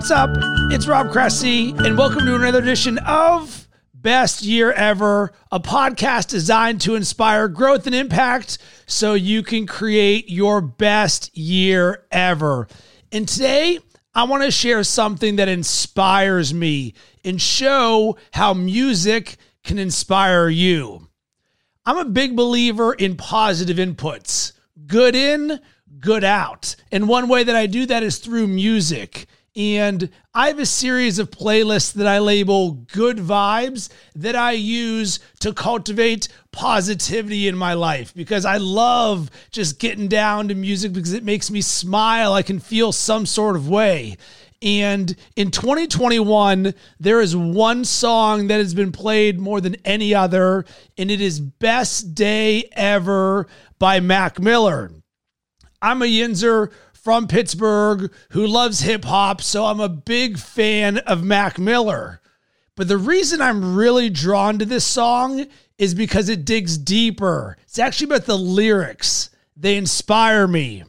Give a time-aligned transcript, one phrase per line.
[0.00, 0.30] What's up?
[0.72, 6.80] It's Rob Cressy, and welcome to another edition of Best Year Ever, a podcast designed
[6.80, 12.66] to inspire growth and impact so you can create your best year ever.
[13.12, 13.78] And today,
[14.14, 21.08] I want to share something that inspires me and show how music can inspire you.
[21.84, 24.54] I'm a big believer in positive inputs,
[24.86, 25.60] good in,
[25.98, 26.74] good out.
[26.90, 29.26] And one way that I do that is through music.
[29.56, 35.18] And I have a series of playlists that I label good vibes that I use
[35.40, 41.14] to cultivate positivity in my life because I love just getting down to music because
[41.14, 42.32] it makes me smile.
[42.32, 44.16] I can feel some sort of way.
[44.62, 50.66] And in 2021, there is one song that has been played more than any other,
[50.98, 53.46] and it is Best Day Ever
[53.78, 54.92] by Mac Miller.
[55.80, 56.72] I'm a Yinzer
[57.02, 62.20] from Pittsburgh who loves hip hop, so I'm a big fan of Mac Miller.
[62.76, 65.46] But the reason I'm really drawn to this song
[65.78, 67.56] is because it digs deeper.
[67.62, 70.84] It's actually about the lyrics, they inspire me.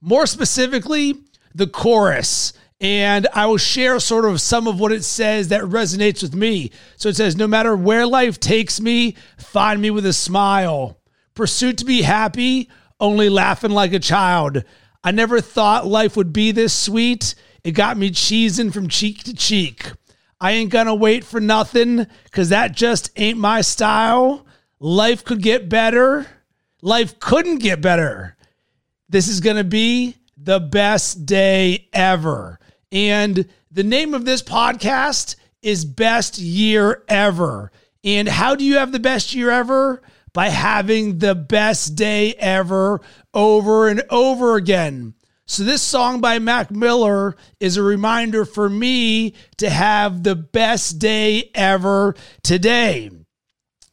[0.00, 1.14] More specifically,
[1.54, 2.54] the chorus.
[2.80, 6.70] And I will share sort of some of what it says that resonates with me.
[6.96, 10.98] So it says, No matter where life takes me, find me with a smile.
[11.34, 14.64] Pursuit to be happy, only laughing like a child.
[15.02, 17.34] I never thought life would be this sweet.
[17.64, 19.92] It got me cheesing from cheek to cheek.
[20.40, 24.46] I ain't gonna wait for nothing because that just ain't my style.
[24.78, 26.26] Life could get better.
[26.82, 28.36] Life couldn't get better.
[29.08, 32.58] This is gonna be the best day ever.
[32.90, 37.70] And the name of this podcast is Best Year Ever.
[38.02, 40.02] And how do you have the best year ever?
[40.32, 43.00] By having the best day ever
[43.34, 45.14] over and over again.
[45.46, 51.00] So, this song by Mac Miller is a reminder for me to have the best
[51.00, 52.14] day ever
[52.44, 53.10] today.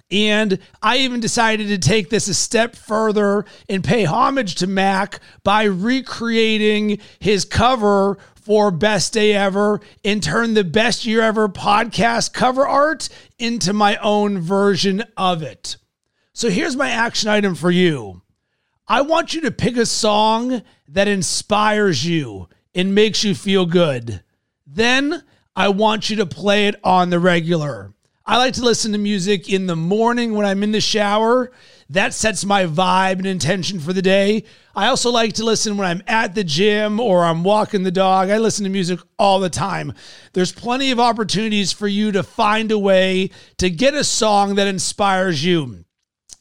[0.09, 5.19] And I even decided to take this a step further and pay homage to Mac
[5.43, 12.31] by recreating his cover for Best Day Ever and turn the Best Year Ever podcast
[12.31, 15.75] cover art into my own version of it.
[16.37, 18.21] So here's my action item for you.
[18.87, 24.21] I want you to pick a song that inspires you and makes you feel good.
[24.67, 25.23] Then
[25.55, 27.91] I want you to play it on the regular.
[28.23, 31.51] I like to listen to music in the morning when I'm in the shower.
[31.89, 34.43] That sets my vibe and intention for the day.
[34.75, 38.29] I also like to listen when I'm at the gym or I'm walking the dog.
[38.29, 39.91] I listen to music all the time.
[40.33, 44.67] There's plenty of opportunities for you to find a way to get a song that
[44.67, 45.85] inspires you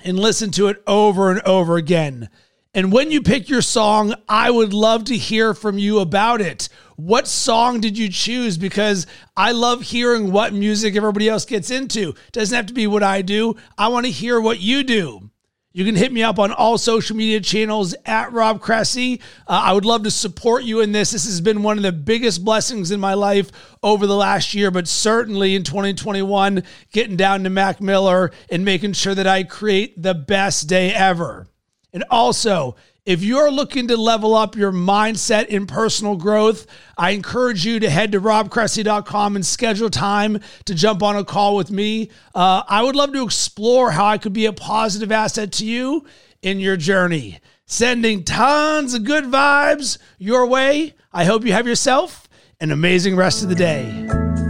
[0.04, 2.28] and listen to it over and over again.
[2.74, 6.68] And when you pick your song, I would love to hear from you about it.
[6.96, 8.58] What song did you choose?
[8.58, 12.10] Because I love hearing what music everybody else gets into.
[12.10, 13.56] It Doesn't have to be what I do.
[13.78, 15.30] I want to hear what you do.
[15.76, 19.20] You can hit me up on all social media channels at Rob Cressy.
[19.46, 21.10] Uh, I would love to support you in this.
[21.10, 24.70] This has been one of the biggest blessings in my life over the last year,
[24.70, 30.02] but certainly in 2021, getting down to Mac Miller and making sure that I create
[30.02, 31.46] the best day ever.
[31.92, 32.76] And also,
[33.06, 36.66] if you're looking to level up your mindset in personal growth,
[36.98, 41.54] I encourage you to head to robcressy.com and schedule time to jump on a call
[41.54, 42.10] with me.
[42.34, 46.04] Uh, I would love to explore how I could be a positive asset to you
[46.42, 47.38] in your journey.
[47.64, 50.94] Sending tons of good vibes your way.
[51.12, 52.28] I hope you have yourself
[52.60, 54.45] an amazing rest of the day.